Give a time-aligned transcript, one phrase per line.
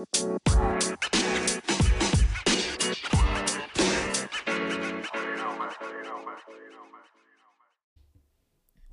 [0.00, 0.06] Well,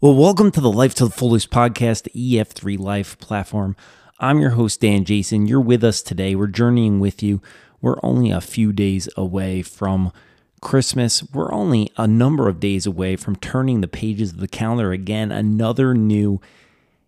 [0.01, 3.77] welcome to the Life to the Fullest podcast, the EF3 Life platform.
[4.19, 5.47] I'm your host, Dan Jason.
[5.47, 6.35] You're with us today.
[6.35, 7.41] We're journeying with you.
[7.79, 10.11] We're only a few days away from
[10.59, 11.23] Christmas.
[11.31, 15.31] We're only a number of days away from turning the pages of the calendar again,
[15.31, 16.41] another new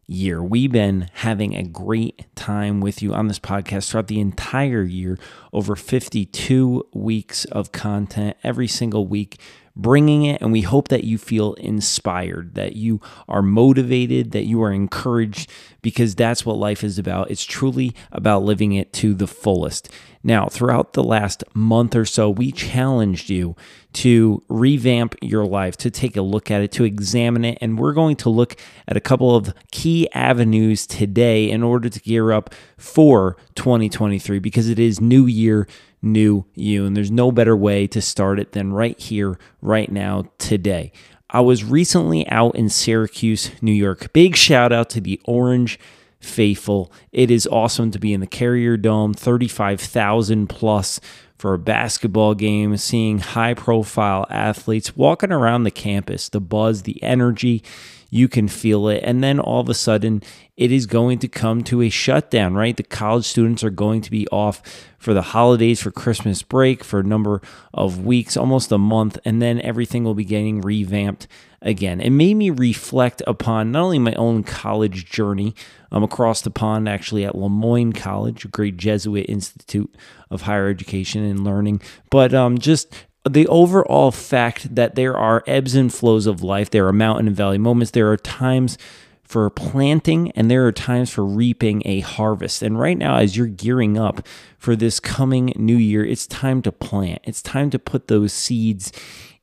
[0.10, 0.44] year.
[0.44, 5.18] We've been having a great time with you on this podcast throughout the entire year,
[5.54, 9.40] over 52 weeks of content every single week
[9.82, 10.42] bringing it.
[10.42, 15.50] And we hope that you feel inspired, that you are motivated, that you are encouraged,
[15.82, 17.32] because that's what life is about.
[17.32, 19.90] It's truly about living it to the fullest.
[20.22, 23.55] Now, throughout the last month or so, we challenged you
[23.94, 27.58] to revamp your life, to take a look at it, to examine it.
[27.62, 28.58] And we're going to look
[28.88, 34.68] at a couple of key avenues today in order to gear up for 2023 because
[34.68, 35.68] it is new year,
[36.02, 36.85] new you.
[36.85, 40.91] And there's no better way to start it than right here, right now, today.
[41.29, 44.12] I was recently out in Syracuse, New York.
[44.13, 45.79] Big shout out to the Orange
[46.20, 46.91] Faithful.
[47.12, 50.99] It is awesome to be in the Carrier Dome, 35,000 plus
[51.37, 57.02] for a basketball game, seeing high profile athletes walking around the campus, the buzz, the
[57.02, 57.63] energy
[58.10, 59.02] you can feel it.
[59.04, 60.24] And then all of a sudden,
[60.57, 62.76] it is going to come to a shutdown, right?
[62.76, 64.62] The college students are going to be off
[64.97, 67.41] for the holidays, for Christmas break, for a number
[67.74, 71.28] of weeks, almost a month, and then everything will be getting revamped
[71.62, 72.02] again.
[72.02, 75.56] It made me reflect upon not only my own college journey
[75.91, 79.94] um, across the pond, actually at Le Moyne College, a great Jesuit institute
[80.30, 82.94] of higher education and learning, but um, just
[83.28, 87.35] the overall fact that there are ebbs and flows of life, there are mountain and
[87.35, 88.78] valley moments, there are times
[89.23, 92.63] for planting and there are times for reaping a harvest.
[92.63, 94.25] And right now, as you're gearing up
[94.57, 97.22] for this coming new year, it's time to plant.
[97.25, 98.91] It's time to put those seeds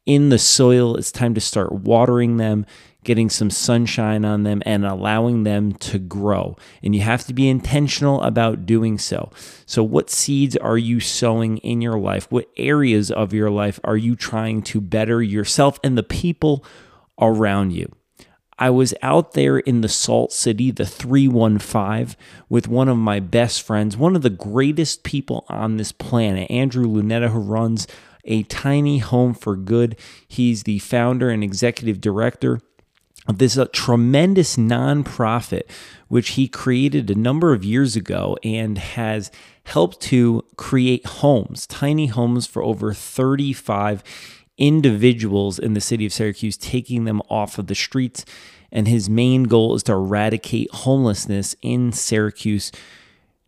[0.04, 0.96] in the soil.
[0.96, 2.66] It's time to start watering them
[3.06, 6.56] getting some sunshine on them and allowing them to grow.
[6.82, 9.30] And you have to be intentional about doing so.
[9.64, 12.26] So, what seeds are you sowing in your life?
[12.30, 16.64] What areas of your life are you trying to better yourself and the people
[17.18, 17.90] around you?
[18.58, 22.16] I was out there in the Salt City, the 315,
[22.48, 26.86] with one of my best friends, one of the greatest people on this planet, Andrew
[26.86, 27.86] Lunetta, who runs
[28.24, 29.96] a tiny home for good.
[30.26, 32.60] He's the founder and executive director
[33.34, 35.62] this uh, tremendous nonprofit,
[36.08, 39.30] which he created a number of years ago and has
[39.64, 44.02] helped to create homes, tiny homes for over 35
[44.58, 48.24] individuals in the city of Syracuse, taking them off of the streets.
[48.72, 52.72] And his main goal is to eradicate homelessness in Syracuse,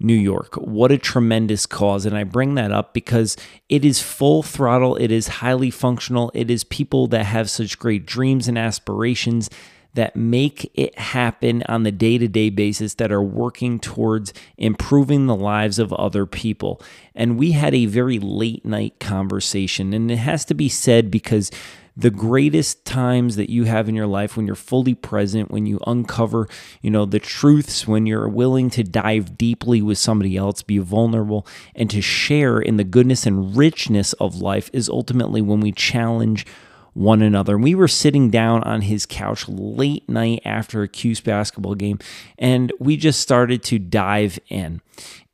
[0.00, 0.54] New York.
[0.54, 2.06] What a tremendous cause.
[2.06, 3.36] And I bring that up because
[3.68, 8.06] it is full throttle, it is highly functional, it is people that have such great
[8.06, 9.50] dreams and aspirations
[9.94, 15.26] that make it happen on the day to day basis that are working towards improving
[15.26, 16.80] the lives of other people.
[17.14, 21.50] And we had a very late night conversation, and it has to be said because
[21.98, 25.80] the greatest times that you have in your life when you're fully present when you
[25.86, 26.48] uncover
[26.80, 31.44] you know the truths when you're willing to dive deeply with somebody else be vulnerable
[31.74, 36.46] and to share in the goodness and richness of life is ultimately when we challenge
[36.98, 37.54] one another.
[37.54, 41.98] And we were sitting down on his couch late night after a Cuse basketball game,
[42.38, 44.80] and we just started to dive in.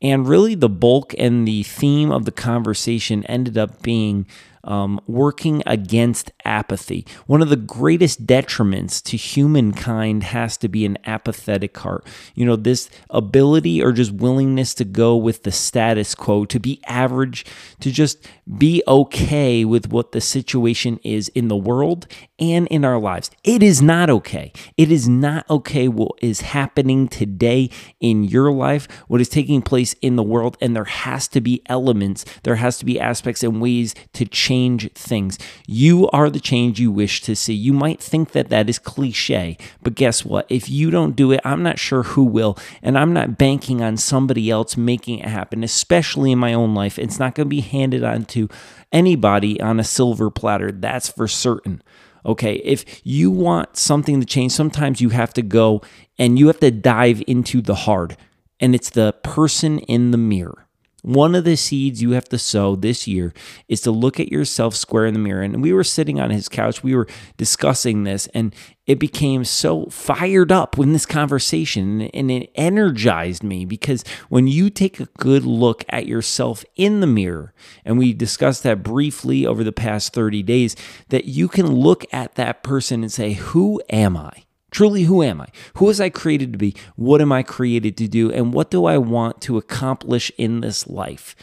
[0.05, 4.27] And really, the bulk and the theme of the conversation ended up being
[4.65, 7.05] um, working against apathy.
[7.27, 12.05] One of the greatest detriments to humankind has to be an apathetic heart.
[12.33, 16.81] You know, this ability or just willingness to go with the status quo, to be
[16.87, 17.45] average,
[17.79, 18.27] to just
[18.57, 22.07] be okay with what the situation is in the world
[22.39, 23.31] and in our lives.
[23.43, 24.51] It is not okay.
[24.77, 29.94] It is not okay what is happening today in your life, what is taking place
[30.01, 33.61] in the world, and there has to be elements, there has to be aspects and
[33.61, 35.37] ways to change things.
[35.67, 37.53] You are the change you wish to see.
[37.53, 40.45] You might think that that is cliche, but guess what?
[40.49, 43.97] If you don't do it, I'm not sure who will, and I'm not banking on
[43.97, 46.99] somebody else making it happen, especially in my own life.
[46.99, 48.49] It's not going to be handed on to
[48.91, 51.81] anybody on a silver platter, that's for certain.
[52.25, 55.81] Okay, if you want something to change, sometimes you have to go
[56.17, 58.17] and you have to dive into the hard,
[58.59, 60.65] and it's the person in the mirror.
[61.05, 63.31] One of the seeds you have to sow this year
[63.67, 65.43] is to look at yourself square in the mirror.
[65.43, 67.05] And we were sitting on his couch, we were
[67.37, 68.55] discussing this, and
[68.87, 74.71] it became so fired up with this conversation and it energized me because when you
[74.71, 77.53] take a good look at yourself in the mirror,
[77.85, 80.75] and we discussed that briefly over the past 30 days,
[81.09, 84.44] that you can look at that person and say, Who am I?
[84.75, 85.47] Truly, who am I?
[85.77, 86.75] Who was I created to be?
[86.97, 88.29] What am I created to do?
[88.29, 91.33] And what do I want to accomplish in this life?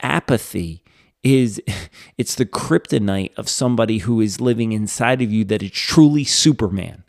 [0.00, 0.82] Apathy
[1.22, 1.62] is
[2.18, 7.04] it's the kryptonite of somebody who is living inside of you that is truly Superman.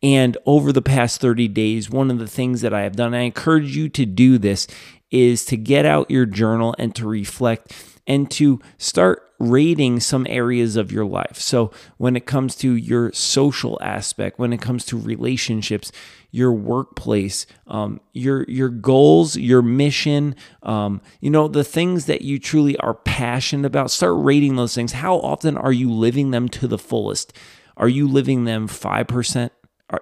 [0.00, 3.22] And over the past 30 days, one of the things that I have done, I
[3.22, 4.68] encourage you to do this,
[5.10, 7.72] is to get out your journal and to reflect
[8.10, 11.36] and to start rating some areas of your life.
[11.36, 15.92] So, when it comes to your social aspect, when it comes to relationships,
[16.32, 20.34] your workplace, um, your your goals, your mission,
[20.64, 23.92] um, you know the things that you truly are passionate about.
[23.92, 24.90] Start rating those things.
[24.92, 27.32] How often are you living them to the fullest?
[27.76, 29.52] Are you living them five percent,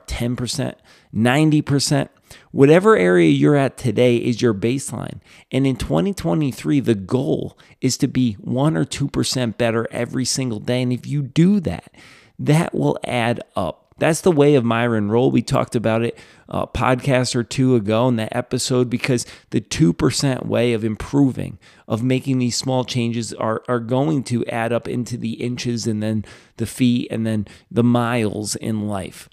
[0.06, 0.78] ten percent,
[1.12, 2.10] ninety percent?
[2.50, 5.20] Whatever area you're at today is your baseline.
[5.50, 10.82] And in 2023, the goal is to be 1 or 2% better every single day.
[10.82, 11.92] And if you do that,
[12.38, 13.88] that will add up.
[13.98, 15.32] That's the way of Myron Rolle.
[15.32, 16.16] We talked about it
[16.48, 21.58] a podcast or two ago in that episode because the 2% way of improving,
[21.88, 26.00] of making these small changes are, are going to add up into the inches and
[26.00, 26.24] then
[26.58, 29.28] the feet and then the miles in life.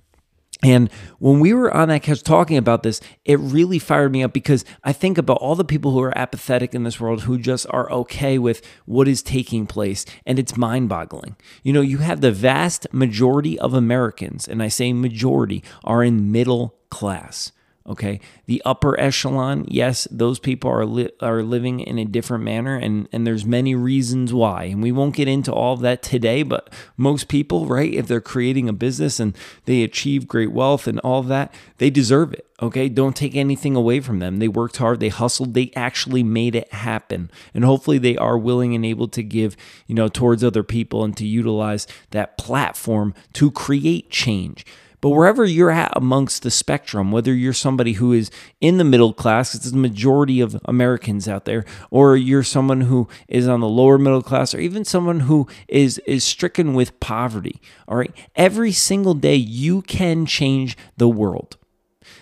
[0.64, 4.34] And when we were on that couch talking about this, it really fired me up
[4.34, 7.68] because I think about all the people who are apathetic in this world who just
[7.70, 10.06] are okay with what is taking place.
[10.26, 11.36] And it's mind boggling.
[11.64, 16.32] You know, you have the vast majority of Americans, and I say majority, are in
[16.32, 17.52] middle class.
[17.88, 22.76] Okay, the upper echelon, yes, those people are li- are living in a different manner,
[22.76, 26.42] and and there's many reasons why, and we won't get into all of that today.
[26.42, 31.00] But most people, right, if they're creating a business and they achieve great wealth and
[31.02, 32.48] all that, they deserve it.
[32.60, 34.38] Okay, don't take anything away from them.
[34.38, 38.74] They worked hard, they hustled, they actually made it happen, and hopefully they are willing
[38.74, 39.56] and able to give,
[39.86, 44.66] you know, towards other people and to utilize that platform to create change.
[45.06, 49.14] But wherever you're at amongst the spectrum, whether you're somebody who is in the middle
[49.14, 53.70] class, it's the majority of Americans out there, or you're someone who is on the
[53.70, 58.12] lower middle class, or even someone who is is stricken with poverty, all right?
[58.36, 61.58] Every single day you can change the world.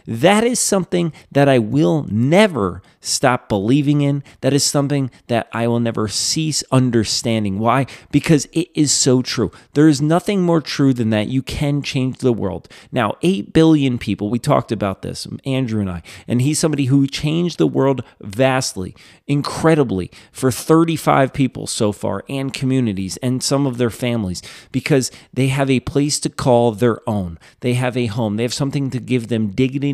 [0.06, 4.24] That is something that I will never stop believing in.
[4.42, 7.60] That is something that I will never cease understanding.
[7.60, 7.86] Why?
[8.12, 9.52] Because it is so true.
[9.74, 11.28] There is nothing more true than that.
[11.28, 12.68] You can change the world.
[12.92, 17.08] Now, 8 billion people, we talked about this, Andrew and I, and he's somebody who
[17.08, 18.96] changed the world vastly,
[19.28, 24.42] incredibly, for 35 people so far, and communities and some of their families,
[24.72, 27.38] because they have a place to call their own.
[27.60, 28.38] They have a home.
[28.38, 29.93] They have something to give them dignity,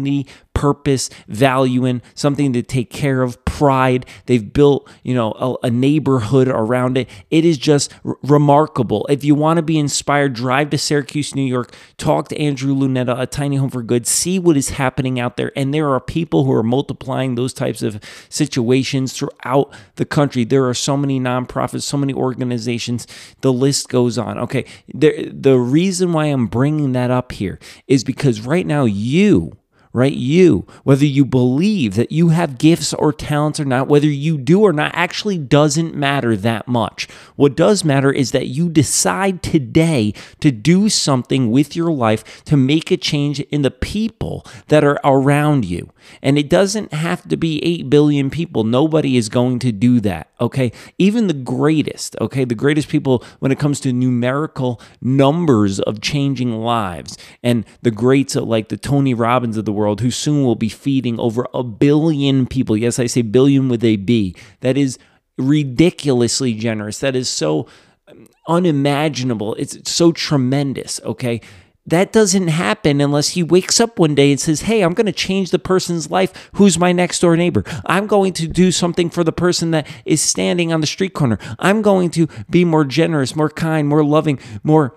[0.60, 4.06] purpose, value in, something to take care of, pride.
[4.25, 7.07] They've built, you know, a, a neighborhood around it.
[7.31, 9.07] It is just r- remarkable.
[9.10, 13.18] If you want to be inspired, drive to Syracuse, New York, talk to Andrew Lunetta,
[13.18, 15.54] a tiny home for good, see what is happening out there.
[15.56, 20.44] And there are people who are multiplying those types of situations throughout the country.
[20.44, 23.07] There are so many nonprofits, so many organizations.
[23.40, 24.38] The list goes on.
[24.38, 24.66] Okay.
[24.94, 29.58] The, the reason why I'm bringing that up here is because right now you
[29.91, 30.13] right?
[30.13, 34.62] You, whether you believe that you have gifts or talents or not, whether you do
[34.62, 37.07] or not, actually doesn't matter that much.
[37.35, 42.56] What does matter is that you decide today to do something with your life to
[42.56, 45.92] make a change in the people that are around you.
[46.21, 48.64] And it doesn't have to be 8 billion people.
[48.64, 50.71] Nobody is going to do that, okay?
[50.97, 52.45] Even the greatest, okay?
[52.45, 58.35] The greatest people when it comes to numerical numbers of changing lives and the greats
[58.35, 62.45] like the Tony Robbins of the world who soon will be feeding over a billion
[62.45, 62.76] people.
[62.76, 64.36] Yes, I say billion with a B.
[64.59, 65.00] That is
[65.38, 67.00] ridiculously generous.
[67.00, 67.68] That is so
[68.07, 69.56] um, unimaginable.
[69.56, 71.42] It's so tremendous, okay?
[71.86, 75.12] That doesn't happen unless he wakes up one day and says, Hey, I'm going to
[75.12, 77.64] change the person's life who's my next door neighbor.
[77.86, 81.40] I'm going to do something for the person that is standing on the street corner.
[81.57, 84.95] I'm going to be more generous, more kind, more loving, more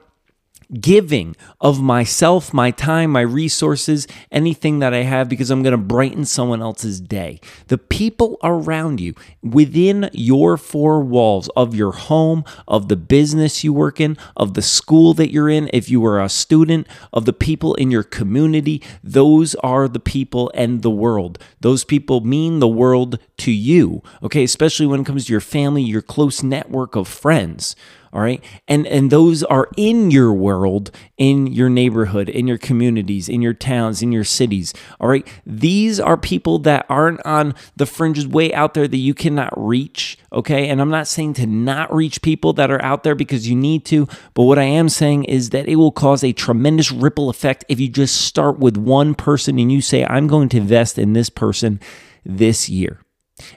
[0.81, 5.79] giving of myself, my time, my resources, anything that I have because I'm going to
[5.79, 7.41] brighten someone else's day.
[7.69, 13.73] The people around you within your four walls of your home, of the business you
[13.73, 17.33] work in, of the school that you're in, if you are a student, of the
[17.33, 21.39] people in your community, those are the people and the world.
[21.61, 24.45] Those people mean the world to you, okay?
[24.45, 27.77] Especially when it comes to your family, your close network of friends
[28.13, 28.43] all right?
[28.69, 33.55] And and those are in your world in your neighborhood in your communities in your
[33.55, 34.75] towns in your cities.
[35.01, 35.27] All right?
[35.47, 40.19] These are people that aren't on the fringes way out there that you cannot reach
[40.33, 40.69] okay?
[40.69, 43.85] And i'm not saying to not reach people that are out there because you need
[43.87, 47.65] to but what i am saying is that it will cause a tremendous ripple effect
[47.69, 51.13] if you just start with one person and you say i'm going to invest in
[51.13, 51.81] this person
[52.25, 53.01] this year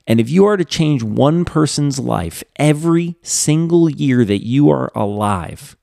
[0.08, 4.92] and if you are to change one person's life every single year that you are
[4.96, 5.77] alive,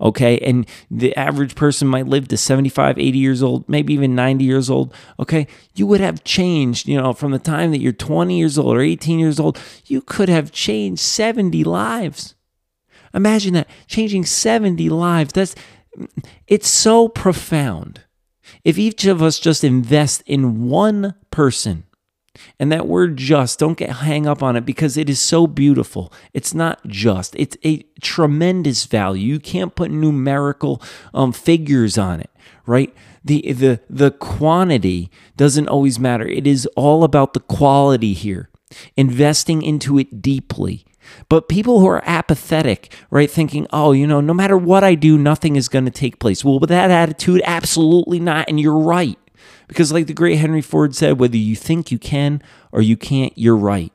[0.00, 4.44] okay, and the average person might live to 75, 80 years old, maybe even 90
[4.44, 8.38] years old, okay, you would have changed, you know, from the time that you're 20
[8.38, 12.34] years old or 18 years old, you could have changed 70 lives.
[13.14, 15.32] Imagine that, changing 70 lives.
[15.32, 15.54] That's
[16.46, 18.02] it's so profound.
[18.64, 21.84] If each of us just invest in one person,
[22.58, 26.12] and that word just, don't get hang up on it because it is so beautiful.
[26.32, 29.34] It's not just, it's a tremendous value.
[29.34, 30.82] You can't put numerical
[31.14, 32.30] um, figures on it,
[32.66, 32.94] right?
[33.24, 36.26] The, the, the quantity doesn't always matter.
[36.26, 38.50] It is all about the quality here,
[38.96, 40.84] investing into it deeply.
[41.28, 45.16] But people who are apathetic, right, thinking, oh, you know, no matter what I do,
[45.16, 46.44] nothing is going to take place.
[46.44, 48.48] Well, with that attitude, absolutely not.
[48.48, 49.18] And you're right.
[49.68, 53.32] Because, like the great Henry Ford said, whether you think you can or you can't,
[53.36, 53.92] you're right.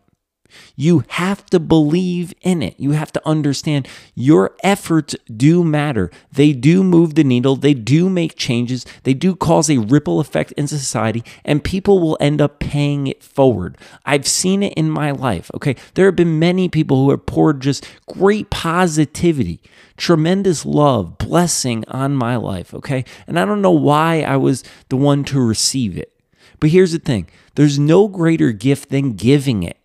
[0.76, 2.76] You have to believe in it.
[2.78, 6.12] You have to understand your efforts do matter.
[6.32, 7.56] They do move the needle.
[7.56, 8.86] They do make changes.
[9.04, 13.24] They do cause a ripple effect in society, and people will end up paying it
[13.24, 13.78] forward.
[14.06, 15.52] I've seen it in my life.
[15.56, 15.76] Okay.
[15.94, 19.62] There have been many people who have poured just great positivity,
[19.98, 22.74] tremendous love, blessing on my life.
[22.74, 23.06] Okay.
[23.28, 26.14] And I don't know why I was the one to receive it.
[26.60, 29.78] But here's the thing there's no greater gift than giving it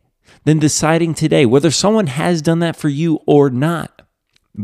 [0.47, 4.03] than deciding today whether someone has done that for you or not.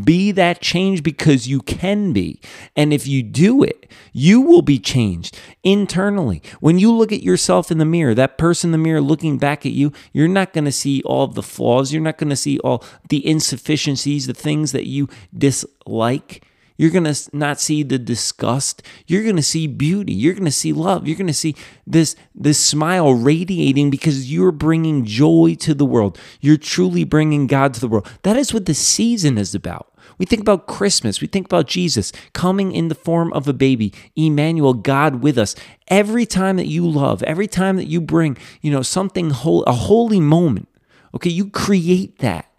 [0.04, 2.40] Be that change because you can be.
[2.74, 6.40] And if you do it, you will be changed internally.
[6.60, 9.66] When you look at yourself in the mirror, that person in the mirror looking back
[9.66, 11.92] at you, you're not going to see all the flaws.
[11.92, 16.46] You're not going to see all the insufficiencies, the things that you dislike.
[16.82, 18.82] You're going to not see the disgust.
[19.06, 20.12] You're going to see beauty.
[20.12, 21.06] You're going to see love.
[21.06, 21.54] You're going to see
[21.86, 26.18] this this smile radiating because you're bringing joy to the world.
[26.40, 28.10] You're truly bringing God to the world.
[28.22, 29.94] That is what the season is about.
[30.18, 31.20] We think about Christmas.
[31.20, 35.54] We think about Jesus coming in the form of a baby, Emmanuel, God with us.
[35.86, 39.72] Every time that you love, every time that you bring, you know, something whole, a
[39.72, 40.68] holy moment,
[41.14, 42.50] okay, you create that,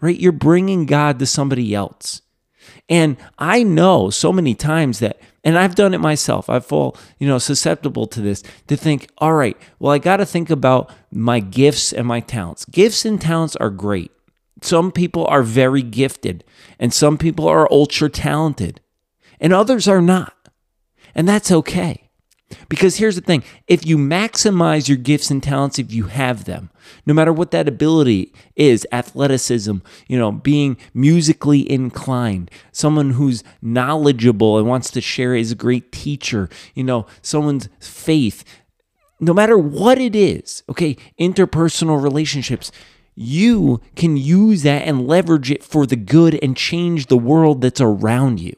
[0.00, 0.20] right?
[0.20, 2.21] You're bringing God to somebody else.
[2.88, 7.26] And I know so many times that, and I've done it myself, I fall, you
[7.26, 11.40] know, susceptible to this, to think, all right, well, I got to think about my
[11.40, 12.64] gifts and my talents.
[12.66, 14.12] Gifts and talents are great.
[14.60, 16.44] Some people are very gifted,
[16.78, 18.80] and some people are ultra talented,
[19.40, 20.36] and others are not.
[21.14, 22.10] And that's okay.
[22.68, 26.70] Because here's the thing if you maximize your gifts and talents, if you have them,
[27.06, 29.78] no matter what that ability is athleticism,
[30.08, 35.92] you know, being musically inclined, someone who's knowledgeable and wants to share is a great
[35.92, 38.44] teacher, you know, someone's faith,
[39.20, 42.72] no matter what it is, okay, interpersonal relationships,
[43.14, 47.80] you can use that and leverage it for the good and change the world that's
[47.80, 48.54] around you.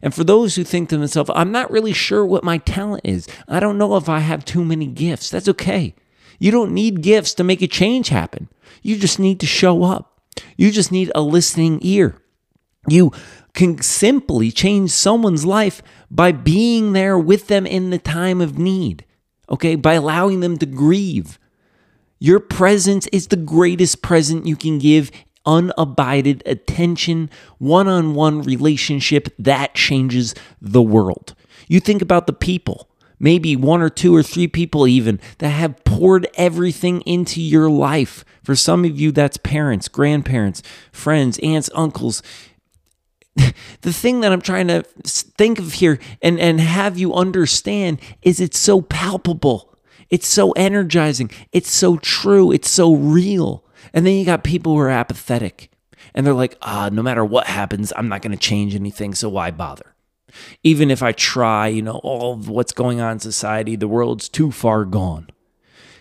[0.00, 3.26] And for those who think to themselves, I'm not really sure what my talent is,
[3.48, 5.94] I don't know if I have too many gifts, that's okay.
[6.38, 8.48] You don't need gifts to make a change happen.
[8.82, 10.20] You just need to show up.
[10.56, 12.20] You just need a listening ear.
[12.88, 13.12] You
[13.54, 19.04] can simply change someone's life by being there with them in the time of need,
[19.48, 19.76] okay?
[19.76, 21.38] By allowing them to grieve.
[22.18, 25.10] Your presence is the greatest present you can give
[25.46, 31.34] unabided attention, one on one relationship that changes the world.
[31.68, 35.82] You think about the people, maybe one or two or three people even, that have
[35.84, 38.24] poured everything into your life.
[38.42, 42.22] For some of you, that's parents, grandparents, friends, aunts, uncles.
[43.80, 48.40] the thing that I'm trying to think of here and, and have you understand is
[48.40, 49.74] it's so palpable.
[50.10, 51.30] It's so energizing.
[51.52, 52.52] It's so true.
[52.52, 53.64] It's so real.
[53.92, 55.70] And then you got people who are apathetic
[56.14, 59.28] and they're like, ah, no matter what happens, I'm not going to change anything, so
[59.28, 59.94] why bother?
[60.62, 64.28] Even if I try, you know, all of what's going on in society, the world's
[64.28, 65.28] too far gone.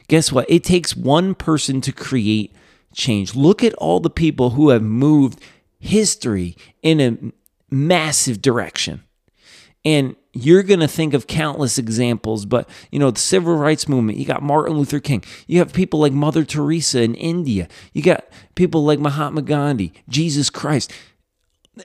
[0.08, 0.50] Guess what?
[0.50, 2.54] It takes one person to create
[2.94, 3.36] change.
[3.36, 5.42] Look at all the people who have moved
[5.80, 7.18] history in a
[7.74, 9.04] massive direction.
[9.84, 14.18] And you're going to think of countless examples, but you know, the civil rights movement,
[14.18, 18.26] you got Martin Luther King, you have people like Mother Teresa in India, you got
[18.56, 20.92] people like Mahatma Gandhi, Jesus Christ.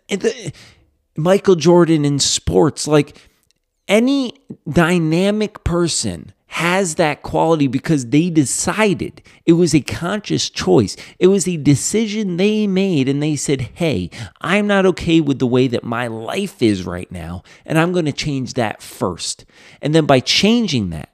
[0.09, 0.53] the,
[1.17, 3.17] Michael Jordan in sports, like
[3.88, 4.35] any
[4.69, 10.97] dynamic person has that quality because they decided it was a conscious choice.
[11.19, 14.11] It was a decision they made, and they said, Hey,
[14.41, 18.05] I'm not okay with the way that my life is right now, and I'm going
[18.05, 19.45] to change that first.
[19.83, 21.11] And then by changing that,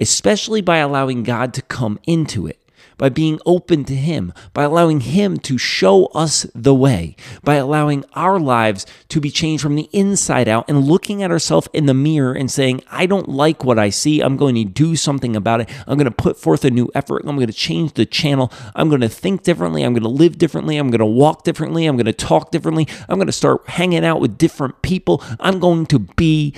[0.00, 2.58] especially by allowing God to come into it,
[2.98, 8.04] by being open to Him, by allowing Him to show us the way, by allowing
[8.14, 11.94] our lives to be changed from the inside out and looking at ourselves in the
[11.94, 14.20] mirror and saying, I don't like what I see.
[14.20, 15.70] I'm going to do something about it.
[15.86, 17.22] I'm going to put forth a new effort.
[17.24, 18.52] I'm going to change the channel.
[18.74, 19.82] I'm going to think differently.
[19.82, 20.76] I'm going to live differently.
[20.76, 21.86] I'm going to walk differently.
[21.86, 22.86] I'm going to talk differently.
[23.08, 25.22] I'm going to start hanging out with different people.
[25.40, 26.54] I'm going to be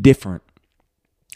[0.00, 0.42] different.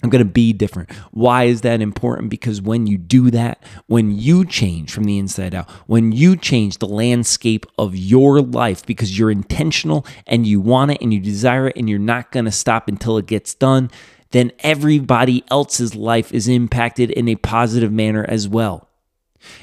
[0.02, 0.90] I'm going to be different.
[1.12, 2.28] Why is that important?
[2.28, 6.78] Because when you do that, when you change from the inside out, when you change
[6.78, 11.68] the landscape of your life because you're intentional and you want it and you desire
[11.68, 13.90] it and you're not going to stop until it gets done,
[14.32, 18.88] then everybody else's life is impacted in a positive manner as well.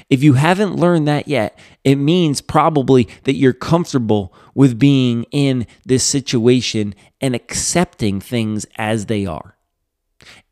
[0.08, 5.66] If you haven't learned that yet, it means probably that you're comfortable with being in
[5.84, 9.56] this situation and accepting things as they are.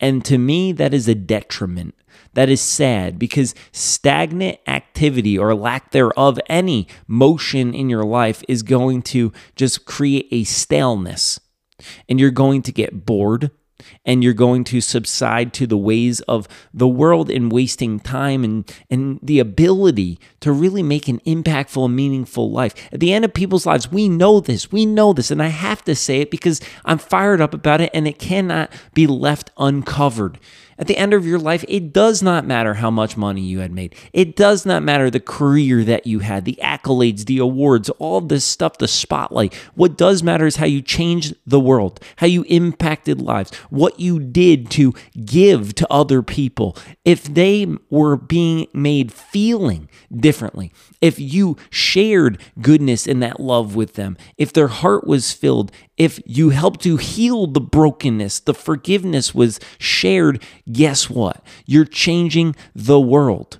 [0.01, 1.95] And to me, that is a detriment.
[2.35, 8.63] That is sad because stagnant activity or lack thereof, any motion in your life is
[8.63, 11.41] going to just create a staleness.
[12.09, 13.51] And you're going to get bored
[14.05, 18.75] and you're going to subside to the ways of the world and wasting time and,
[18.91, 22.75] and the ability to really make an impactful and meaningful life.
[22.93, 25.85] At the end of people's lives, we know this, we know this, and I have
[25.85, 30.39] to say it because I'm fired up about it and it cannot be left uncovered.
[30.79, 33.73] At the end of your life, it does not matter how much money you had
[33.73, 33.97] made.
[34.13, 38.45] It does not matter the career that you had, the accolades, the awards, all this
[38.45, 39.55] stuff, the spotlight.
[39.75, 44.21] What does matter is how you changed the world, how you impacted lives, what you
[44.21, 44.95] did to
[45.25, 46.77] give to other people.
[47.05, 53.95] If they were being made feeling differently, if you shared goodness and that love with
[53.95, 59.35] them, if their heart was filled, if you help to heal the brokenness, the forgiveness
[59.35, 61.45] was shared, guess what?
[61.67, 63.59] You're changing the world.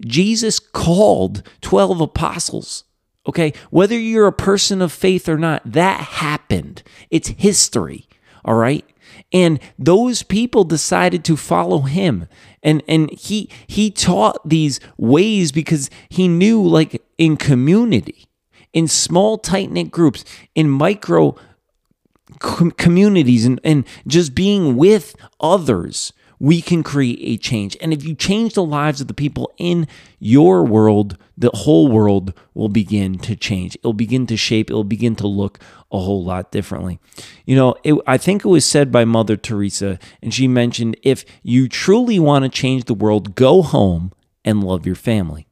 [0.00, 2.84] Jesus called 12 apostles.
[3.26, 6.82] Okay, whether you're a person of faith or not, that happened.
[7.10, 8.06] It's history.
[8.44, 8.84] All right.
[9.32, 12.28] And those people decided to follow him.
[12.62, 18.26] And and he he taught these ways because he knew like in community,
[18.74, 21.36] in small tight-knit groups, in micro
[22.38, 27.76] communities and, and just being with others, we can create a change.
[27.80, 29.86] And if you change the lives of the people in
[30.18, 33.76] your world, the whole world will begin to change.
[33.76, 35.58] It'll begin to shape, it'll begin to look
[35.92, 36.98] a whole lot differently.
[37.46, 41.24] You know, it, I think it was said by Mother Teresa, and she mentioned if
[41.42, 44.12] you truly want to change the world, go home
[44.44, 45.46] and love your family.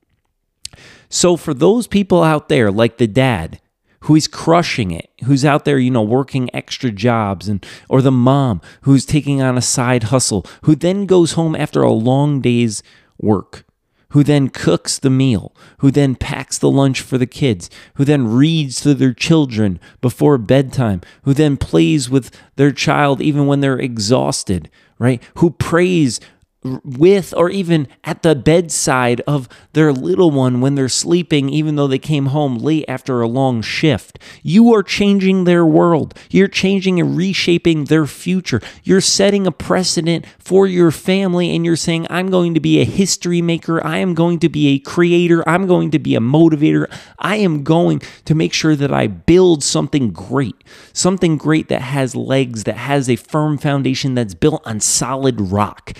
[1.08, 3.60] So, for those people out there, like the dad
[4.02, 8.60] who's crushing it, who's out there, you know, working extra jobs and or the mom
[8.82, 12.82] who's taking on a side hustle, who then goes home after a long day's
[13.18, 13.64] work,
[14.10, 18.26] who then cooks the meal, who then packs the lunch for the kids, who then
[18.26, 23.78] reads to their children before bedtime, who then plays with their child even when they're
[23.78, 25.22] exhausted, right?
[25.36, 26.20] Who prays
[26.64, 31.86] with or even at the bedside of their little one when they're sleeping, even though
[31.86, 34.18] they came home late after a long shift.
[34.42, 36.14] You are changing their world.
[36.30, 38.60] You're changing and reshaping their future.
[38.84, 42.84] You're setting a precedent for your family, and you're saying, I'm going to be a
[42.84, 43.84] history maker.
[43.84, 45.46] I am going to be a creator.
[45.48, 46.86] I'm going to be a motivator.
[47.18, 50.56] I am going to make sure that I build something great,
[50.92, 55.92] something great that has legs, that has a firm foundation that's built on solid rock.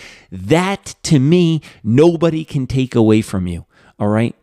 [0.52, 3.64] That to me, nobody can take away from you.
[3.98, 4.36] All right.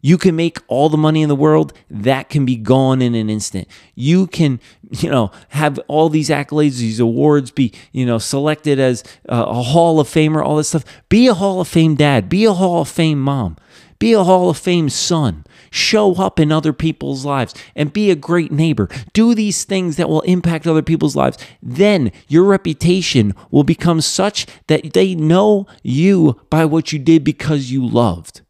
[0.00, 3.28] You can make all the money in the world, that can be gone in an
[3.28, 3.66] instant.
[3.96, 9.02] You can, you know, have all these accolades, these awards, be, you know, selected as
[9.24, 10.84] a Hall of Famer, all this stuff.
[11.08, 13.56] Be a Hall of Fame dad, be a Hall of Fame mom,
[13.98, 15.44] be a Hall of Fame son.
[15.70, 18.88] Show up in other people's lives and be a great neighbor.
[19.12, 21.38] Do these things that will impact other people's lives.
[21.62, 27.70] Then your reputation will become such that they know you by what you did because
[27.70, 28.42] you loved.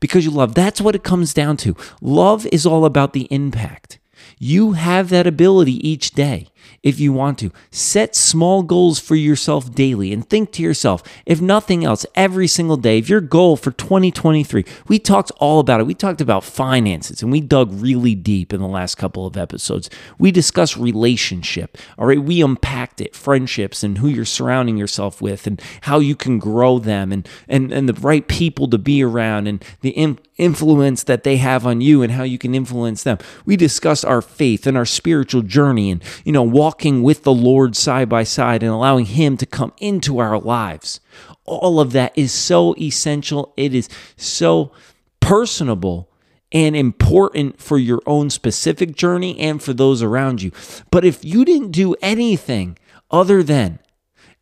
[0.00, 0.54] Because you love.
[0.54, 1.76] That's what it comes down to.
[2.00, 3.98] Love is all about the impact.
[4.38, 6.48] You have that ability each day.
[6.82, 7.52] If you want to.
[7.70, 12.76] Set small goals for yourself daily and think to yourself, if nothing else, every single
[12.76, 15.86] day, if your goal for 2023, we talked all about it.
[15.86, 19.88] We talked about finances and we dug really deep in the last couple of episodes.
[20.18, 22.22] We discussed relationship, all right?
[22.22, 26.78] We unpacked it, friendships and who you're surrounding yourself with and how you can grow
[26.78, 31.22] them and, and, and the right people to be around and the in, influence that
[31.22, 33.18] they have on you and how you can influence them.
[33.44, 37.76] We discussed our faith and our spiritual journey and, you know, walking with the Lord
[37.76, 41.00] side by side and allowing Him to come into our lives.
[41.44, 43.52] All of that is so essential.
[43.56, 44.72] It is so
[45.20, 46.10] personable
[46.52, 50.52] and important for your own specific journey and for those around you.
[50.90, 52.78] But if you didn't do anything
[53.10, 53.78] other than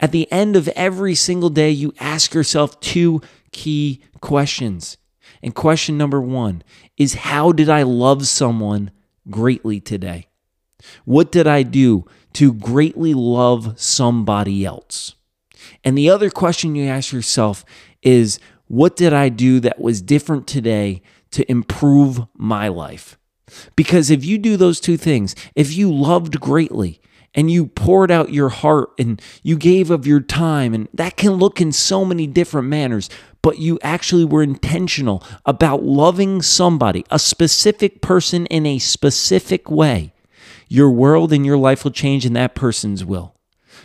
[0.00, 3.20] at the end of every single day, you ask yourself two
[3.52, 4.96] key questions.
[5.42, 6.62] And question number one
[6.96, 8.90] is How did I love someone
[9.28, 10.29] greatly today?
[11.04, 15.14] What did I do to greatly love somebody else?
[15.84, 17.64] And the other question you ask yourself
[18.02, 23.18] is What did I do that was different today to improve my life?
[23.76, 27.00] Because if you do those two things, if you loved greatly,
[27.32, 31.34] and you poured out your heart and you gave of your time, and that can
[31.34, 33.08] look in so many different manners
[33.42, 40.12] but you actually were intentional about loving somebody, a specific person in a specific way,
[40.70, 43.34] your world and your life will change and that person's will.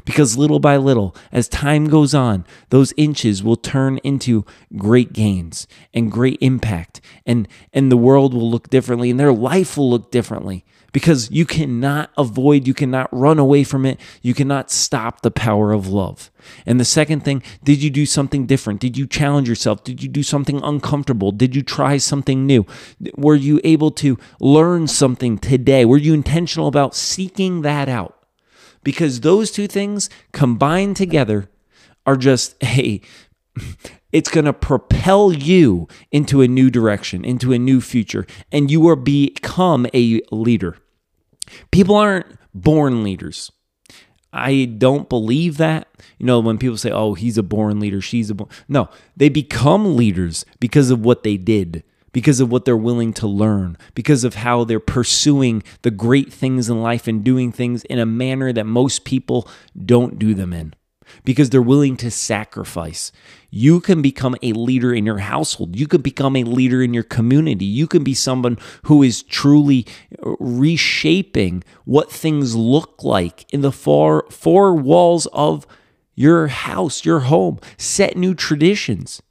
[0.05, 4.45] Because little by little, as time goes on, those inches will turn into
[4.77, 9.77] great gains and great impact, and, and the world will look differently and their life
[9.77, 14.71] will look differently because you cannot avoid, you cannot run away from it, you cannot
[14.71, 16.31] stop the power of love.
[16.65, 18.79] And the second thing, did you do something different?
[18.79, 19.83] Did you challenge yourself?
[19.83, 21.31] Did you do something uncomfortable?
[21.31, 22.65] Did you try something new?
[23.15, 25.85] Were you able to learn something today?
[25.85, 28.25] Were you intentional about seeking that out?
[28.83, 31.49] Because those two things combined together
[32.05, 33.01] are just, hey,
[34.11, 38.79] it's going to propel you into a new direction, into a new future, and you
[38.79, 40.77] will become a leader.
[41.71, 43.51] People aren't born leaders.
[44.31, 45.87] I don't believe that.
[46.17, 48.49] You know, when people say, oh, he's a born leader, she's a born.
[48.67, 53.27] No, they become leaders because of what they did, because of what they're willing to
[53.27, 57.99] learn, because of how they're pursuing the great things in life and doing things in
[57.99, 59.47] a manner that most people
[59.85, 60.73] don't do them in
[61.23, 63.11] because they're willing to sacrifice.
[63.49, 65.75] You can become a leader in your household.
[65.75, 67.65] You can become a leader in your community.
[67.65, 69.85] You can be someone who is truly
[70.21, 75.65] reshaping what things look like in the four, four walls of
[76.15, 77.59] your house, your home.
[77.77, 79.21] Set new traditions.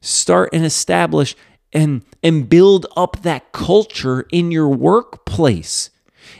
[0.00, 1.34] Start and establish
[1.72, 5.90] and, and build up that culture in your workplace.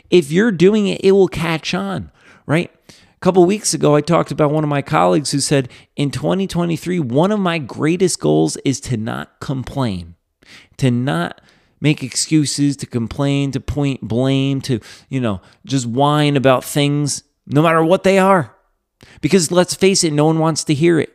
[0.09, 2.11] If you're doing it, it will catch on,
[2.45, 2.71] right?
[3.19, 7.31] Couple weeks ago, I talked about one of my colleagues who said, in 2023, one
[7.31, 10.15] of my greatest goals is to not complain,
[10.77, 11.41] to not
[11.79, 17.61] make excuses, to complain, to point blame, to, you know, just whine about things, no
[17.61, 18.55] matter what they are.
[19.21, 21.11] Because let's face it, no one wants to hear it.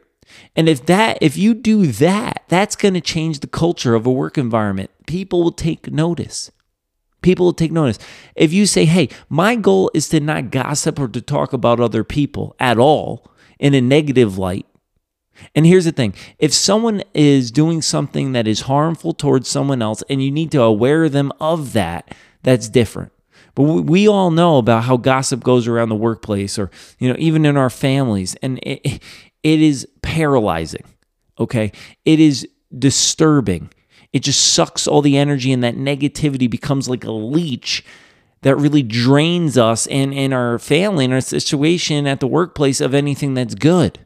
[0.55, 4.13] And if that, if you do that, that's going to change the culture of a
[4.13, 4.91] work environment.
[5.07, 6.51] People will take notice.
[7.23, 7.99] People will take notice.
[8.35, 12.05] If you say, hey, my goal is to not gossip or to talk about other
[12.05, 14.67] people at all in a negative light.
[15.55, 20.03] And here's the thing if someone is doing something that is harmful towards someone else
[20.11, 23.13] and you need to aware them of that, that's different.
[23.55, 27.45] But we all know about how gossip goes around the workplace or, you know, even
[27.45, 28.37] in our families.
[28.43, 29.03] And it,
[29.43, 30.85] it is paralyzing.
[31.39, 31.73] Okay.
[32.05, 32.47] It is
[32.79, 33.71] disturbing
[34.13, 37.85] it just sucks all the energy and that negativity becomes like a leech
[38.43, 42.95] that really drains us and, and our family and our situation at the workplace of
[42.95, 43.99] anything that's good.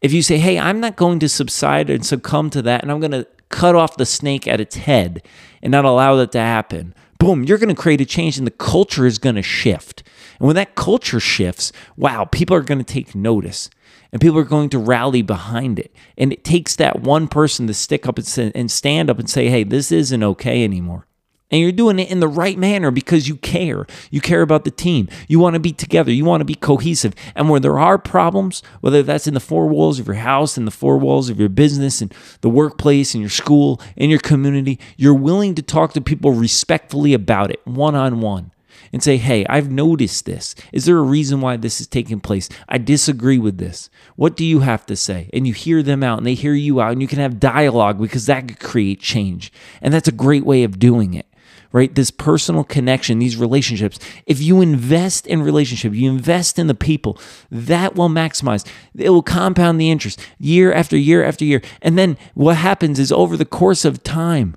[0.00, 3.00] If you say, hey, I'm not going to subside and succumb to that, and I'm
[3.00, 5.22] going to cut off the snake at its head
[5.62, 8.52] and not allow that to happen, boom, you're going to create a change and the
[8.52, 10.02] culture is going to shift.
[10.38, 13.70] And when that culture shifts, wow, people are going to take notice
[14.12, 15.94] and people are going to rally behind it.
[16.18, 19.64] And it takes that one person to stick up and stand up and say, hey,
[19.64, 21.06] this isn't okay anymore.
[21.50, 23.86] And you're doing it in the right manner because you care.
[24.10, 25.08] You care about the team.
[25.26, 26.12] You want to be together.
[26.12, 27.12] You want to be cohesive.
[27.34, 30.64] And where there are problems, whether that's in the four walls of your house, in
[30.64, 34.78] the four walls of your business, and the workplace, and your school, in your community,
[34.96, 38.52] you're willing to talk to people respectfully about it, one on one
[38.92, 40.54] and say, hey, I've noticed this.
[40.72, 42.48] Is there a reason why this is taking place?
[42.68, 43.88] I disagree with this.
[44.16, 45.30] What do you have to say?
[45.32, 48.00] And you hear them out and they hear you out, and you can have dialogue
[48.00, 49.52] because that could create change.
[49.80, 51.26] And that's a great way of doing it.
[51.72, 51.94] right?
[51.94, 53.98] This personal connection, these relationships.
[54.26, 57.18] If you invest in relationship, you invest in the people,
[57.50, 58.66] that will maximize.
[58.94, 61.62] It will compound the interest year after year after year.
[61.80, 64.56] And then what happens is over the course of time,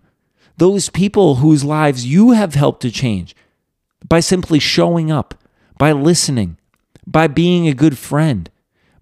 [0.58, 3.36] those people whose lives you have helped to change
[4.08, 5.36] by simply showing up,
[5.78, 6.58] by listening,
[7.06, 8.50] by being a good friend,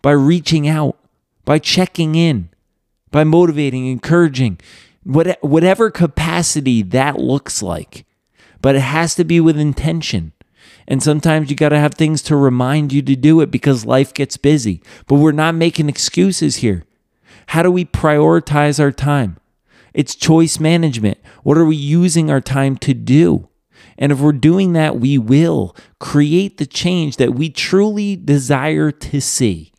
[0.02, 0.98] by reaching out,
[1.46, 2.50] by checking in,
[3.12, 4.60] by motivating, encouraging,
[5.04, 8.06] whatever capacity that looks like.
[8.62, 10.34] But it has to be with intention.
[10.88, 14.14] And sometimes you got to have things to remind you to do it because life
[14.14, 14.82] gets busy.
[15.08, 16.86] But we're not making excuses here.
[17.48, 19.38] How do we prioritize our time?
[19.94, 21.18] It's choice management.
[21.44, 23.50] What are we using our time to do?
[24.02, 29.22] And if we're doing that, we will create the change that we truly desire to
[29.22, 29.72] see.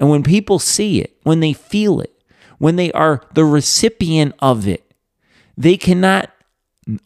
[0.00, 2.12] And when people see it, when they feel it,
[2.58, 4.92] when they are the recipient of it,
[5.56, 6.30] they cannot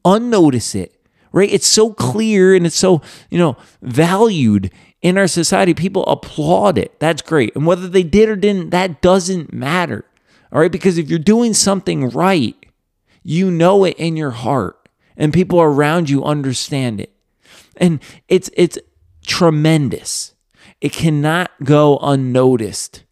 [0.06, 0.96] unnotice it,
[1.32, 1.52] right?
[1.52, 5.74] It's so clear and it's so, you know, valued in our society.
[5.74, 6.98] People applaud it.
[6.98, 7.54] That's great.
[7.54, 10.06] And whether they did or didn't, that doesn't matter.
[10.50, 10.72] All right.
[10.72, 12.56] Because if you're doing something right,
[13.22, 14.81] you know it in your heart
[15.16, 17.12] and people around you understand it.
[17.76, 18.78] And it's, it's
[19.26, 20.34] tremendous.
[20.80, 23.04] It cannot go unnoticed.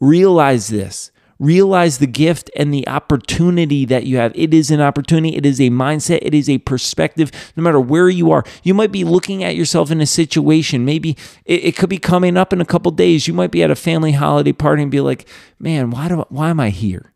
[0.00, 1.10] Realize this.
[1.42, 4.30] Realize the gift and the opportunity that you have.
[4.36, 8.08] It is an opportunity, it is a mindset, it is a perspective, no matter where
[8.08, 8.44] you are.
[8.62, 10.84] You might be looking at yourself in a situation.
[10.84, 13.26] Maybe it, it could be coming up in a couple days.
[13.26, 16.50] You might be at a family holiday party and be like, man, why, do, why
[16.50, 17.12] am I here?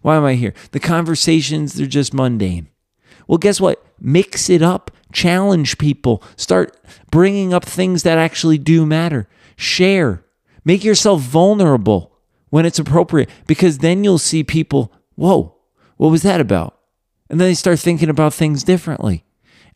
[0.00, 0.54] Why am I here?
[0.70, 2.69] The conversations, they're just mundane.
[3.30, 3.80] Well, guess what?
[4.00, 6.76] Mix it up, challenge people, start
[7.12, 9.28] bringing up things that actually do matter.
[9.54, 10.24] Share,
[10.64, 15.54] make yourself vulnerable when it's appropriate because then you'll see people, whoa,
[15.96, 16.76] what was that about?
[17.28, 19.22] And then they start thinking about things differently.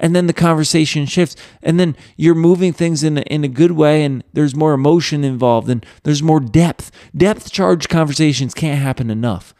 [0.00, 1.36] And then the conversation shifts.
[1.62, 5.22] And then you're moving things in a, in a good way, and there's more emotion
[5.22, 6.90] involved, and there's more depth.
[7.16, 9.54] Depth charged conversations can't happen enough.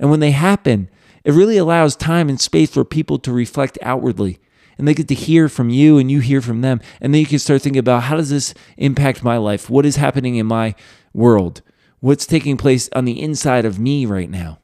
[0.00, 0.90] And when they happen,
[1.24, 4.38] it really allows time and space for people to reflect outwardly.
[4.78, 6.80] And they get to hear from you, and you hear from them.
[7.00, 9.68] And then you can start thinking about how does this impact my life?
[9.68, 10.74] What is happening in my
[11.12, 11.60] world?
[12.00, 14.58] what's taking place on the inside of me right now.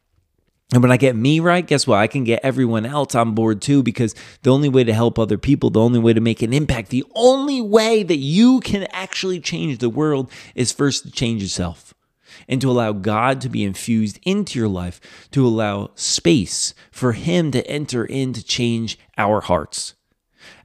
[0.73, 2.01] And when I get me right, guess what?
[2.01, 5.39] I can get everyone else on board too, because the only way to help other
[5.39, 9.39] people, the only way to make an impact, the only way that you can actually
[9.39, 11.95] change the world is first to change yourself
[12.49, 15.01] and to allow God to be infused into your life,
[15.33, 19.95] to allow space for Him to enter in to change our hearts.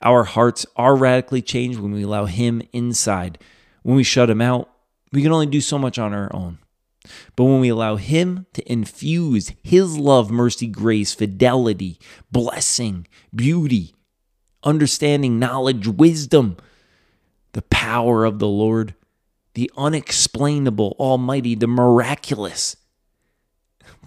[0.01, 3.39] Our hearts are radically changed when we allow Him inside.
[3.83, 4.69] When we shut Him out,
[5.11, 6.59] we can only do so much on our own.
[7.35, 11.99] But when we allow Him to infuse His love, mercy, grace, fidelity,
[12.31, 13.95] blessing, beauty,
[14.63, 16.57] understanding, knowledge, wisdom,
[17.53, 18.95] the power of the Lord,
[19.53, 22.75] the unexplainable, almighty, the miraculous.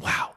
[0.01, 0.31] Wow.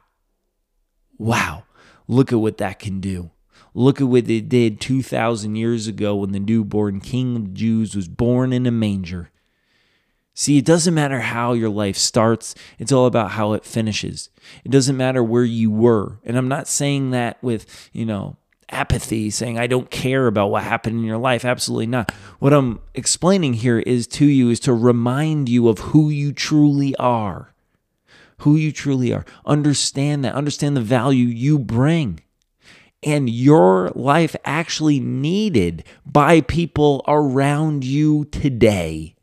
[1.18, 1.64] Wow.
[2.06, 3.30] Look at what that can do.
[3.74, 7.94] Look at what it did 2,000 years ago when the newborn King of the Jews
[7.94, 9.30] was born in a manger.
[10.34, 14.30] See, it doesn't matter how your life starts, it's all about how it finishes.
[14.64, 16.20] It doesn't matter where you were.
[16.24, 18.36] And I'm not saying that with, you know,
[18.70, 21.44] apathy, saying I don't care about what happened in your life.
[21.44, 22.12] Absolutely not.
[22.38, 26.94] What I'm explaining here is to you is to remind you of who you truly
[26.96, 27.52] are.
[28.42, 29.24] Who you truly are.
[29.44, 30.34] Understand that.
[30.34, 32.20] Understand the value you bring.
[33.02, 39.16] And your life actually needed by people around you today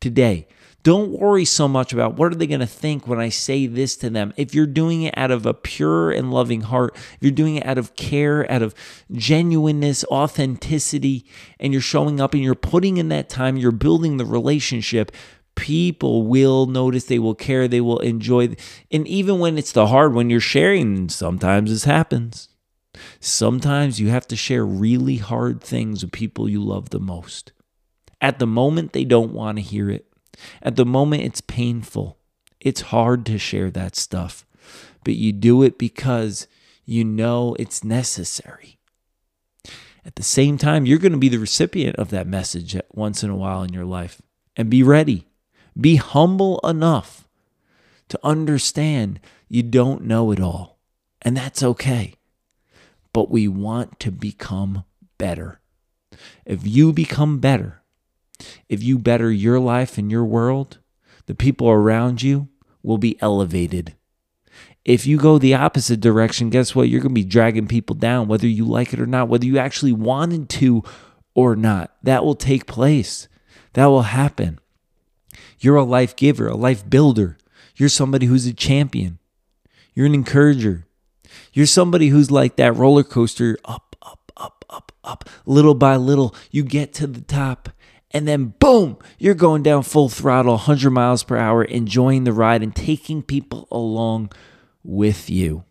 [0.00, 0.46] today.
[0.86, 3.96] Don't worry so much about what are they going to think when I say this
[3.96, 4.32] to them.
[4.36, 7.66] If you're doing it out of a pure and loving heart, if you're doing it
[7.66, 8.72] out of care, out of
[9.10, 11.26] genuineness, authenticity,
[11.58, 15.10] and you're showing up and you're putting in that time, you're building the relationship,
[15.56, 18.54] people will notice, they will care, they will enjoy.
[18.92, 22.48] And even when it's the hard, when you're sharing, sometimes this happens.
[23.18, 27.50] Sometimes you have to share really hard things with people you love the most.
[28.20, 30.05] At the moment, they don't want to hear it.
[30.62, 32.18] At the moment, it's painful.
[32.60, 34.46] It's hard to share that stuff,
[35.04, 36.46] but you do it because
[36.84, 38.78] you know it's necessary.
[40.04, 43.30] At the same time, you're going to be the recipient of that message once in
[43.30, 44.22] a while in your life.
[44.56, 45.26] And be ready.
[45.78, 47.28] Be humble enough
[48.08, 50.78] to understand you don't know it all.
[51.22, 52.14] And that's okay.
[53.12, 54.84] But we want to become
[55.18, 55.60] better.
[56.44, 57.82] If you become better,
[58.68, 60.78] if you better your life and your world,
[61.26, 62.48] the people around you
[62.82, 63.94] will be elevated.
[64.86, 66.88] if you go the opposite direction, guess what?
[66.88, 69.58] You're going to be dragging people down, whether you like it or not, whether you
[69.58, 70.84] actually wanted to
[71.34, 71.92] or not.
[72.04, 73.26] That will take place.
[73.72, 74.60] That will happen.
[75.58, 77.36] You're a life giver, a life builder.
[77.74, 79.18] You're somebody who's a champion.
[79.92, 80.86] You're an encourager.
[81.52, 85.28] You're somebody who's like that roller coaster up, up, up, up, up.
[85.46, 87.70] Little by little, you get to the top.
[88.12, 92.62] And then, boom, you're going down full throttle, 100 miles per hour, enjoying the ride
[92.62, 94.32] and taking people along
[94.82, 95.64] with you.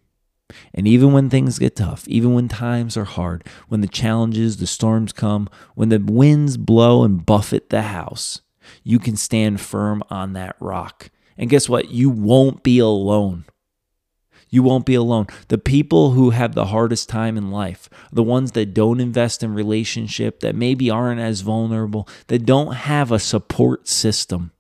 [0.74, 4.67] And even when things get tough, even when times are hard, when the challenges, the
[4.67, 8.41] storms come, when the winds blow and buffet the house,
[8.84, 11.10] you can stand firm on that rock.
[11.38, 11.89] And guess what?
[11.89, 13.45] You won't be alone.
[14.49, 15.27] You won't be alone.
[15.47, 19.53] The people who have the hardest time in life, the ones that don't invest in
[19.53, 24.51] relationship, that maybe aren't as vulnerable, that don't have a support system.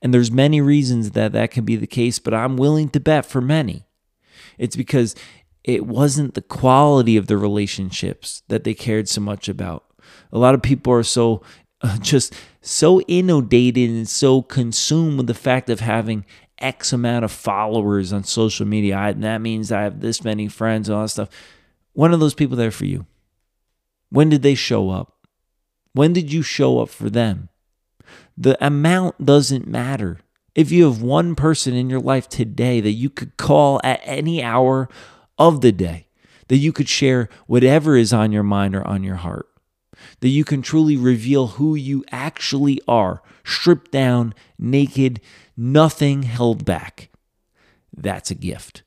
[0.00, 3.26] And there's many reasons that that can be the case, but I'm willing to bet
[3.26, 3.84] for many
[4.58, 5.14] it's because
[5.62, 9.84] it wasn't the quality of the relationships that they cared so much about.
[10.32, 11.42] A lot of people are so
[12.00, 16.24] just so inundated and so consumed with the fact of having
[16.58, 18.96] X amount of followers on social media.
[18.96, 21.28] I, that means I have this many friends and all that stuff.
[21.92, 23.06] When are those people there for you?
[24.10, 25.26] When did they show up?
[25.92, 27.48] When did you show up for them?
[28.36, 30.18] The amount doesn't matter.
[30.54, 34.42] If you have one person in your life today that you could call at any
[34.42, 34.88] hour
[35.38, 36.06] of the day,
[36.48, 39.48] that you could share whatever is on your mind or on your heart,
[40.20, 45.20] that you can truly reveal who you actually are, stripped down, naked,
[45.56, 47.10] nothing held back.
[47.96, 48.82] That's a gift.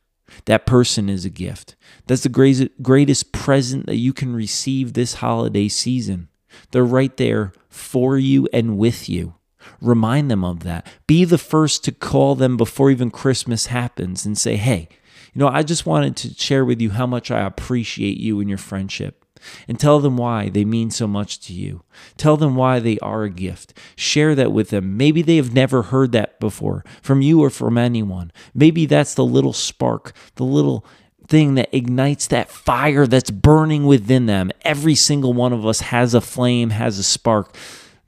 [0.45, 1.75] That person is a gift.
[2.05, 6.29] That's the greatest greatest present that you can receive this holiday season.
[6.71, 9.35] They're right there for you and with you.
[9.81, 10.87] Remind them of that.
[11.07, 14.87] Be the first to call them before even Christmas happens and say, hey,
[15.33, 18.49] you know, I just wanted to share with you how much I appreciate you and
[18.49, 19.25] your friendship.
[19.67, 21.83] And tell them why they mean so much to you.
[22.17, 23.73] Tell them why they are a gift.
[23.95, 24.97] Share that with them.
[24.97, 28.31] Maybe they have never heard that before from you or from anyone.
[28.53, 30.85] Maybe that's the little spark, the little
[31.27, 34.51] thing that ignites that fire that's burning within them.
[34.61, 37.55] Every single one of us has a flame, has a spark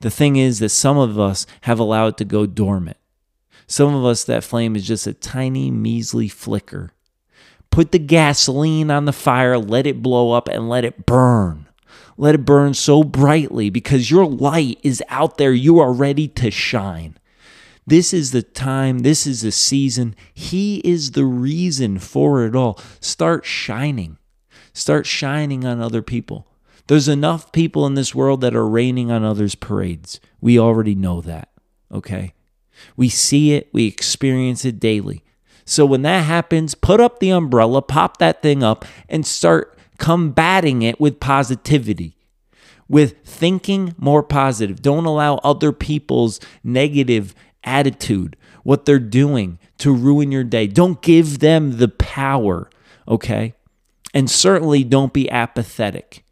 [0.00, 2.96] the thing is that some of us have allowed it to go dormant.
[3.66, 6.92] Some of us, that flame is just a tiny, measly flicker.
[7.70, 11.68] Put the gasoline on the fire, let it blow up, and let it burn.
[12.16, 15.52] Let it burn so brightly because your light is out there.
[15.52, 17.16] You are ready to shine.
[17.86, 20.14] This is the time, this is the season.
[20.34, 22.78] He is the reason for it all.
[23.00, 24.18] Start shining.
[24.72, 26.46] Start shining on other people.
[26.86, 30.20] There's enough people in this world that are raining on others' parades.
[30.40, 31.48] We already know that,
[31.90, 32.34] okay?
[32.96, 35.24] We see it, we experience it daily.
[35.70, 40.82] So when that happens, put up the umbrella, pop that thing up, and start combating
[40.82, 42.16] it with positivity,
[42.88, 44.82] with thinking more positive.
[44.82, 50.66] Don't allow other people's negative attitude, what they're doing, to ruin your day.
[50.66, 52.68] Don't give them the power,
[53.06, 53.54] okay?
[54.12, 56.24] And certainly don't be apathetic.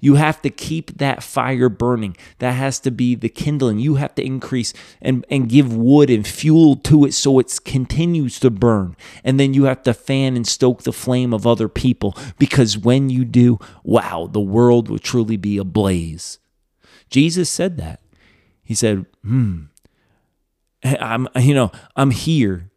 [0.00, 2.16] You have to keep that fire burning.
[2.38, 3.78] That has to be the kindling.
[3.78, 8.38] You have to increase and, and give wood and fuel to it so it continues
[8.40, 8.96] to burn.
[9.24, 13.10] And then you have to fan and stoke the flame of other people because when
[13.10, 16.38] you do, wow, the world will truly be ablaze.
[17.10, 18.00] Jesus said that.
[18.62, 19.64] He said, hmm,
[20.82, 22.70] I'm, you know, I'm here,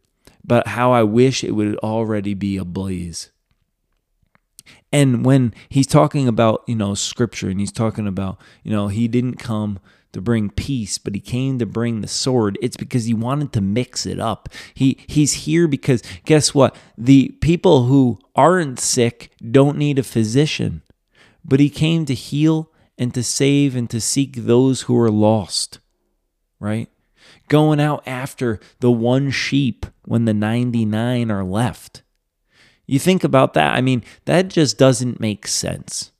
[0.43, 3.31] but how I wish it would already be ablaze.
[4.91, 9.07] And when he's talking about, you know, scripture and he's talking about, you know, he
[9.07, 9.79] didn't come
[10.11, 12.57] to bring peace, but he came to bring the sword.
[12.61, 14.49] It's because he wanted to mix it up.
[14.73, 16.75] He he's here because guess what?
[16.97, 20.81] The people who aren't sick don't need a physician.
[21.45, 25.79] But he came to heal and to save and to seek those who are lost.
[26.59, 26.89] Right?
[27.47, 32.01] Going out after the one sheep when the 99 are left.
[32.89, 36.11] You think about that, I mean, that just doesn't make sense.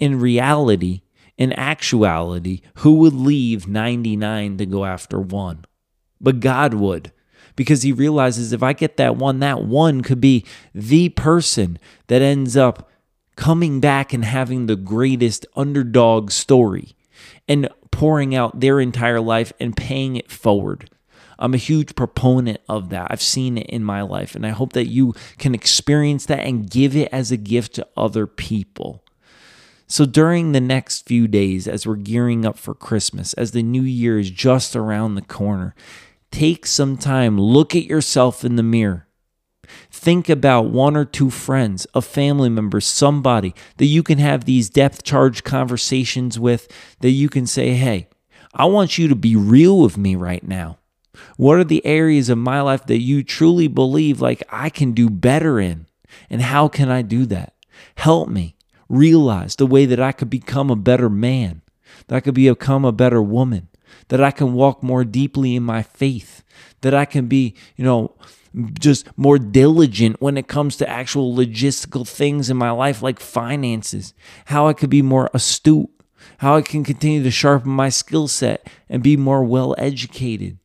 [0.00, 1.02] In reality,
[1.38, 5.64] in actuality, who would leave 99 to go after one?
[6.20, 7.12] But God would
[7.54, 12.20] because he realizes if I get that one, that one could be the person that
[12.20, 12.90] ends up
[13.36, 16.96] coming back and having the greatest underdog story
[17.46, 20.90] and pouring out their entire life and paying it forward.
[21.42, 23.08] I'm a huge proponent of that.
[23.10, 26.70] I've seen it in my life, and I hope that you can experience that and
[26.70, 29.04] give it as a gift to other people.
[29.86, 33.82] So, during the next few days, as we're gearing up for Christmas, as the new
[33.82, 35.74] year is just around the corner,
[36.30, 39.06] take some time, look at yourself in the mirror,
[39.90, 44.68] Think about one or two friends, a family member, somebody that you can have these
[44.68, 46.70] depth charge conversations with
[47.00, 48.08] that you can say, hey,
[48.54, 50.78] I want you to be real with me right now.
[51.36, 55.10] What are the areas of my life that you truly believe like I can do
[55.10, 55.86] better in?
[56.28, 57.54] And how can I do that?
[57.96, 58.56] Help me
[58.88, 61.62] realize the way that I could become a better man,
[62.06, 63.68] that I could become a better woman,
[64.08, 66.42] that I can walk more deeply in my faith,
[66.82, 68.14] that I can be, you know,
[68.78, 74.12] just more diligent when it comes to actual logistical things in my life, like finances,
[74.46, 75.88] how I could be more astute,
[76.38, 80.58] how I can continue to sharpen my skill set and be more well educated.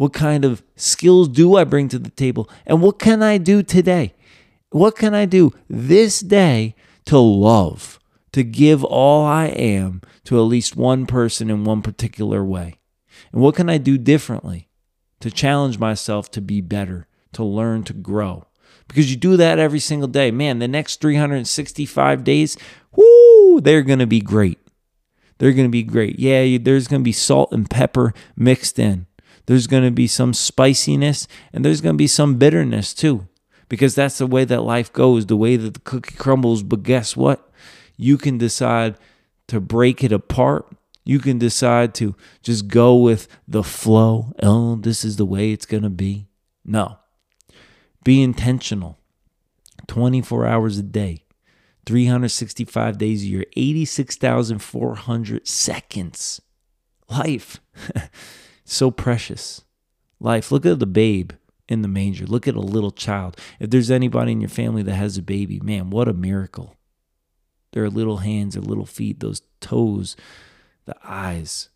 [0.00, 2.48] What kind of skills do I bring to the table?
[2.64, 4.14] And what can I do today?
[4.70, 6.74] What can I do this day
[7.04, 7.98] to love,
[8.32, 12.78] to give all I am to at least one person in one particular way?
[13.30, 14.70] And what can I do differently
[15.20, 17.06] to challenge myself to be better?
[17.32, 18.46] to learn to grow.
[18.88, 20.30] Because you do that every single day.
[20.30, 22.56] Man, the next 365 days,
[22.94, 24.58] whoo, they're going to be great.
[25.38, 26.18] They're going to be great.
[26.18, 29.06] Yeah, there's going to be salt and pepper mixed in.
[29.50, 33.26] There's going to be some spiciness and there's going to be some bitterness too.
[33.68, 36.62] Because that's the way that life goes, the way that the cookie crumbles.
[36.62, 37.50] But guess what?
[37.96, 38.94] You can decide
[39.48, 40.72] to break it apart.
[41.04, 44.32] You can decide to just go with the flow.
[44.40, 46.28] Oh, this is the way it's going to be.
[46.64, 46.98] No.
[48.04, 48.98] Be intentional
[49.88, 51.24] 24 hours a day,
[51.86, 56.40] 365 days a year, 86,400 seconds.
[57.08, 57.60] Life.
[58.72, 59.64] so precious.
[60.18, 60.52] Life.
[60.52, 61.32] Look at the babe
[61.68, 62.26] in the manger.
[62.26, 63.38] Look at a little child.
[63.58, 66.76] If there's anybody in your family that has a baby, man, what a miracle.
[67.72, 70.16] Their little hands, their little feet, those toes,
[70.84, 71.70] the eyes,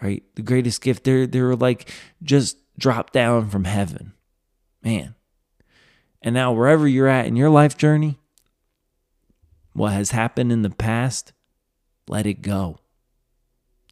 [0.00, 0.24] right?
[0.34, 1.04] The greatest gift.
[1.04, 1.90] They're they're like
[2.22, 4.14] just dropped down from heaven.
[4.82, 5.14] Man,
[6.24, 8.18] and now, wherever you're at in your life journey,
[9.74, 11.34] what has happened in the past,
[12.08, 12.78] let it go.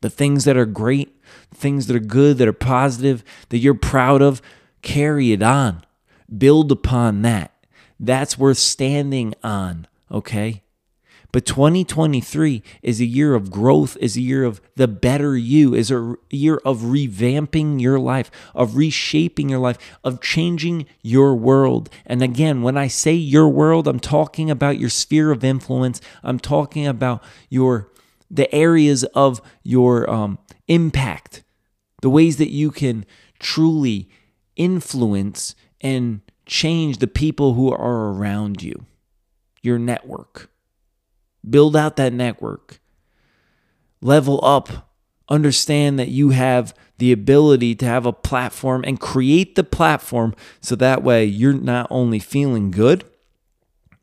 [0.03, 1.17] The things that are great,
[1.55, 4.43] things that are good, that are positive, that you're proud of,
[4.83, 5.85] carry it on.
[6.37, 7.53] Build upon that.
[7.99, 10.63] That's worth standing on, okay?
[11.33, 15.91] But 2023 is a year of growth, is a year of the better you, is
[15.91, 21.89] a year of revamping your life, of reshaping your life, of changing your world.
[22.05, 26.03] And again, when I say your world, I'm talking about your sphere of influence.
[26.23, 27.89] I'm talking about your
[28.33, 31.45] the areas of your um, impact,
[32.01, 33.05] the ways that you can
[33.39, 34.09] truly
[34.57, 38.87] influence and change the people who are around you,
[39.63, 40.51] your network.
[41.49, 42.81] Build out that network.
[44.01, 44.89] Level up.
[45.29, 50.75] Understand that you have the ability to have a platform and create the platform so
[50.77, 53.05] that way you're not only feeling good,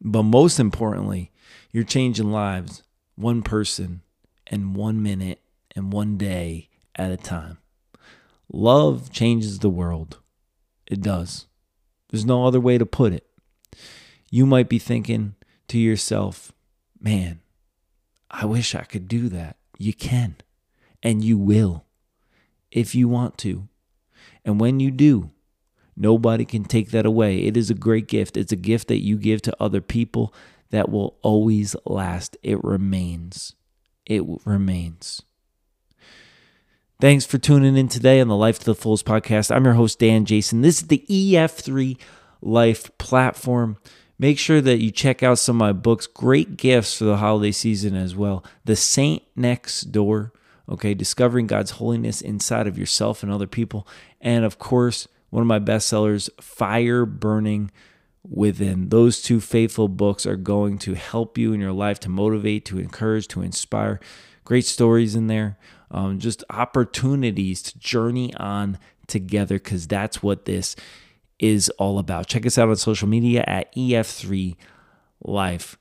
[0.02, 1.32] but most importantly,
[1.72, 2.84] you're changing lives
[3.16, 4.02] one person
[4.50, 5.42] and one minute
[5.76, 7.58] and one day at a time.
[8.52, 10.18] Love changes the world.
[10.88, 11.46] It does.
[12.10, 13.28] There's no other way to put it.
[14.32, 15.36] You might be thinking
[15.68, 16.52] to yourself,
[17.00, 17.40] man,
[18.32, 19.58] I wish I could do that.
[19.78, 20.36] You can,
[21.02, 21.86] and you will
[22.72, 23.68] if you want to.
[24.44, 25.32] And when you do,
[25.96, 27.40] nobody can take that away.
[27.40, 28.38] It is a great gift.
[28.38, 30.34] It's a gift that you give to other people
[30.72, 32.38] that will always last.
[32.44, 33.56] It remains.
[34.10, 35.22] It remains.
[37.00, 39.56] Thanks for tuning in today on the Life to the Fullest podcast.
[39.56, 40.62] I'm your host, Dan Jason.
[40.62, 41.96] This is the EF3
[42.42, 43.78] Life platform.
[44.18, 46.08] Make sure that you check out some of my books.
[46.08, 48.44] Great gifts for the holiday season as well.
[48.66, 50.34] The Saint Next Door,
[50.68, 53.88] okay, discovering God's holiness inside of yourself and other people.
[54.20, 57.70] And of course, one of my bestsellers, Fire Burning
[58.28, 58.90] Within.
[58.90, 62.78] Those two faithful books are going to help you in your life to motivate, to
[62.80, 64.00] encourage, to inspire.
[64.44, 65.58] Great stories in there.
[65.92, 70.76] Um, just opportunities to journey on together because that's what this
[71.40, 72.28] is all about.
[72.28, 74.56] Check us out on social media at EF3
[75.24, 75.78] Life.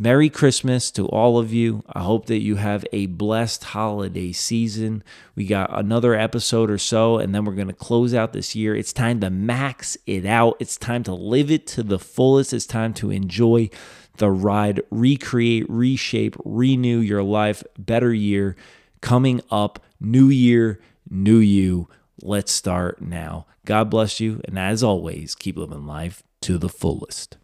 [0.00, 1.84] Merry Christmas to all of you.
[1.92, 5.04] I hope that you have a blessed holiday season.
[5.34, 8.74] We got another episode or so, and then we're going to close out this year.
[8.74, 10.56] It's time to max it out.
[10.58, 12.54] It's time to live it to the fullest.
[12.54, 13.68] It's time to enjoy
[14.16, 17.62] the ride, recreate, reshape, renew your life.
[17.78, 18.56] Better year
[19.02, 19.84] coming up.
[20.00, 20.80] New year,
[21.10, 21.90] new you.
[22.22, 23.44] Let's start now.
[23.66, 24.40] God bless you.
[24.46, 27.36] And as always, keep living life to the fullest.